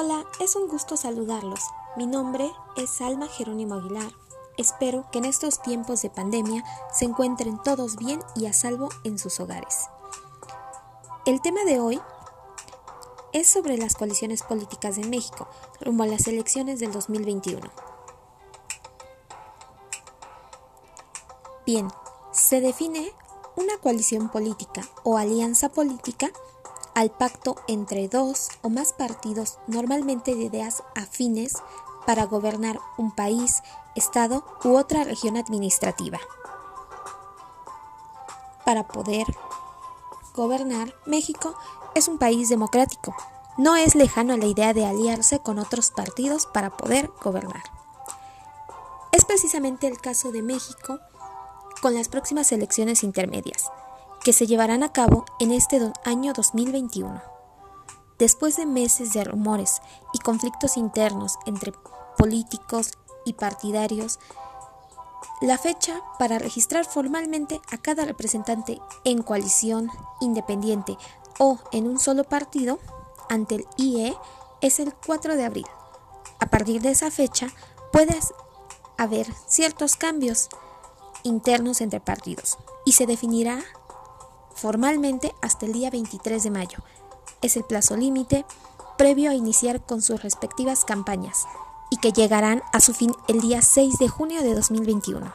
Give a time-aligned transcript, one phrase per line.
[0.00, 1.58] Hola, es un gusto saludarlos.
[1.96, 4.12] Mi nombre es Salma Jerónimo Aguilar.
[4.56, 6.62] Espero que en estos tiempos de pandemia
[6.92, 9.88] se encuentren todos bien y a salvo en sus hogares.
[11.26, 12.00] El tema de hoy
[13.32, 15.48] es sobre las coaliciones políticas de México
[15.80, 17.68] rumbo a las elecciones del 2021.
[21.66, 21.88] Bien,
[22.30, 23.12] se define
[23.56, 26.30] una coalición política o alianza política
[26.98, 31.52] al pacto entre dos o más partidos normalmente de ideas afines
[32.06, 33.62] para gobernar un país,
[33.94, 36.18] estado u otra región administrativa.
[38.64, 39.26] Para poder
[40.34, 41.54] gobernar, México
[41.94, 43.14] es un país democrático.
[43.56, 47.62] No es lejano a la idea de aliarse con otros partidos para poder gobernar.
[49.12, 50.98] Es precisamente el caso de México
[51.80, 53.70] con las próximas elecciones intermedias,
[54.28, 57.22] que se llevarán a cabo en este año 2021.
[58.18, 59.80] Después de meses de rumores
[60.12, 61.72] y conflictos internos entre
[62.18, 62.90] políticos
[63.24, 64.18] y partidarios,
[65.40, 70.98] la fecha para registrar formalmente a cada representante en coalición independiente
[71.38, 72.80] o en un solo partido
[73.30, 74.14] ante el IE
[74.60, 75.66] es el 4 de abril.
[76.38, 77.48] A partir de esa fecha
[77.92, 78.20] puede
[78.98, 80.50] haber ciertos cambios
[81.22, 83.64] internos entre partidos y se definirá
[84.58, 86.78] formalmente hasta el día 23 de mayo.
[87.42, 88.44] Es el plazo límite
[88.96, 91.46] previo a iniciar con sus respectivas campañas
[91.90, 95.32] y que llegarán a su fin el día 6 de junio de 2021.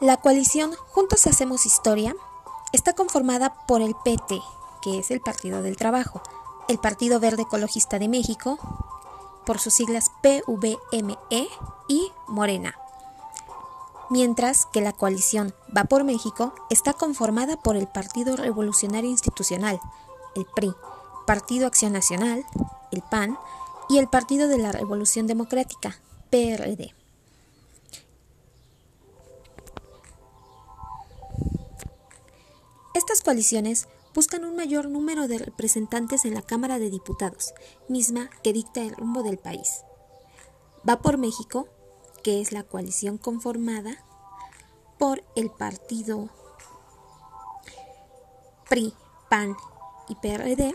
[0.00, 2.16] La coalición Juntos Hacemos Historia
[2.72, 4.40] está conformada por el PT,
[4.80, 6.22] que es el Partido del Trabajo,
[6.68, 8.58] el Partido Verde Ecologista de México,
[9.46, 11.48] por sus siglas PVME
[11.88, 12.74] y Morena.
[14.10, 19.80] Mientras que la coalición Va por México está conformada por el Partido Revolucionario Institucional,
[20.34, 20.74] el PRI,
[21.26, 22.44] Partido Acción Nacional,
[22.90, 23.38] el PAN
[23.88, 25.96] y el Partido de la Revolución Democrática,
[26.30, 26.92] PRD.
[32.94, 37.52] Estas coaliciones buscan un mayor número de representantes en la Cámara de Diputados,
[37.88, 39.82] misma que dicta el rumbo del país.
[40.88, 41.68] Va por México,
[42.22, 44.04] que es la coalición conformada
[44.98, 46.28] por el partido
[48.68, 48.94] PRI,
[49.28, 49.56] PAN
[50.08, 50.74] y PRD,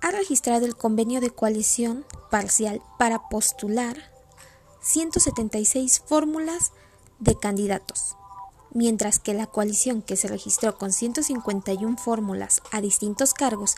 [0.00, 4.12] ha registrado el convenio de coalición parcial para postular
[4.82, 6.72] 176 fórmulas
[7.20, 8.16] de candidatos
[8.74, 13.76] mientras que la coalición que se registró con 151 fórmulas a distintos cargos,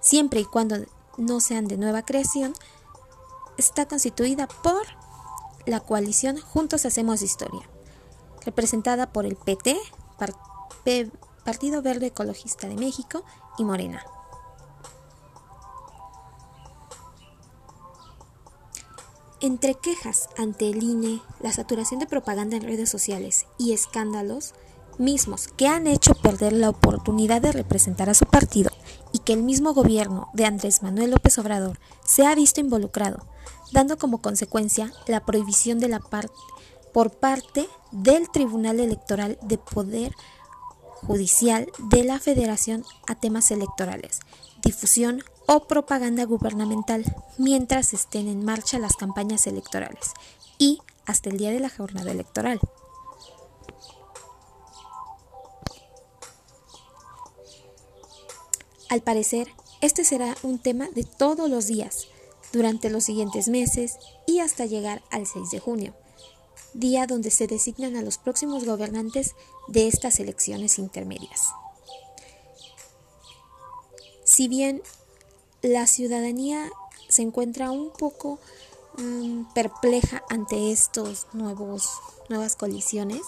[0.00, 0.76] siempre y cuando
[1.18, 2.54] no sean de nueva creación,
[3.58, 4.82] está constituida por
[5.66, 7.68] la coalición Juntos Hacemos Historia,
[8.46, 9.76] representada por el PT,
[11.44, 13.24] Partido Verde Ecologista de México
[13.58, 14.02] y Morena.
[19.40, 24.52] Entre quejas ante el INE, la saturación de propaganda en redes sociales y escándalos
[24.98, 28.72] mismos que han hecho perder la oportunidad de representar a su partido
[29.12, 33.24] y que el mismo gobierno de Andrés Manuel López Obrador se ha visto involucrado,
[33.70, 36.34] dando como consecuencia la prohibición de la parte
[36.92, 40.16] por parte del Tribunal Electoral de Poder
[41.06, 44.18] Judicial de la Federación a temas electorales,
[44.62, 47.04] difusión o propaganda gubernamental
[47.38, 50.12] mientras estén en marcha las campañas electorales
[50.58, 52.60] y hasta el día de la jornada electoral.
[58.90, 59.48] Al parecer,
[59.80, 62.08] este será un tema de todos los días,
[62.52, 65.94] durante los siguientes meses y hasta llegar al 6 de junio,
[66.74, 69.34] día donde se designan a los próximos gobernantes
[69.66, 71.48] de estas elecciones intermedias.
[74.24, 74.82] Si bien
[75.62, 76.70] la ciudadanía
[77.08, 78.38] se encuentra un poco
[78.96, 81.90] mm, perpleja ante estos nuevos
[82.28, 83.22] nuevas colisiones.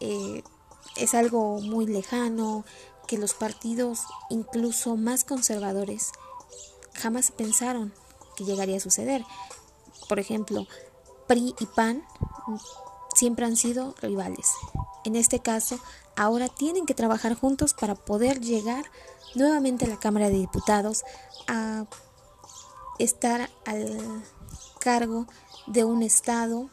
[0.00, 0.42] Eh,
[0.96, 2.64] es algo muy lejano
[3.06, 4.00] que los partidos,
[4.30, 6.12] incluso más conservadores,
[6.94, 7.92] jamás pensaron
[8.36, 9.24] que llegaría a suceder.
[10.08, 10.66] Por ejemplo,
[11.26, 12.04] PRI y PAN
[13.14, 14.50] siempre han sido rivales.
[15.04, 15.78] En este caso,
[16.16, 18.84] ahora tienen que trabajar juntos para poder llegar
[19.34, 21.02] nuevamente la Cámara de Diputados
[21.48, 21.84] a
[22.98, 24.24] estar al
[24.80, 25.26] cargo
[25.66, 26.70] de un estado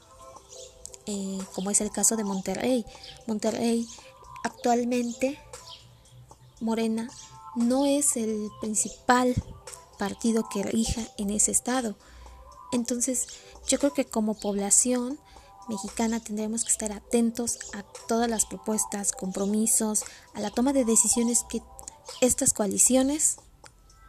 [1.12, 2.86] eh, como es el caso de Monterrey.
[3.26, 3.88] Monterrey
[4.44, 5.40] actualmente,
[6.60, 7.10] Morena,
[7.56, 9.34] no es el principal
[9.98, 11.96] partido que rija en ese estado.
[12.72, 13.28] Entonces,
[13.68, 15.20] yo creo que como población
[15.68, 20.04] mexicana tendremos que estar atentos a todas las propuestas, compromisos,
[20.36, 21.64] a la toma de decisiones que
[22.22, 23.38] estas coaliciones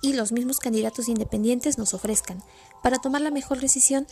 [0.03, 2.43] y los mismos candidatos independientes nos ofrezcan
[2.83, 4.07] para tomar la mejor decisión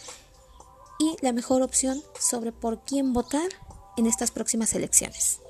[0.98, 3.48] y la mejor opción sobre por quién votar
[3.96, 5.40] en estas próximas elecciones.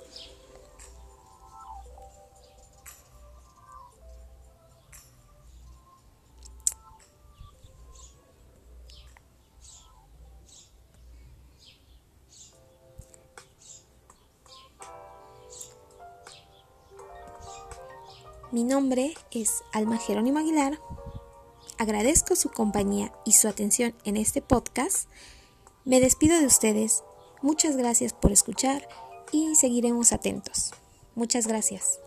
[18.51, 20.81] Mi nombre es Alma Jerónimo Aguilar.
[21.77, 25.07] Agradezco su compañía y su atención en este podcast.
[25.85, 27.05] Me despido de ustedes.
[27.43, 28.89] Muchas gracias por escuchar
[29.33, 30.71] y seguiremos atentos.
[31.15, 32.01] Muchas gracias.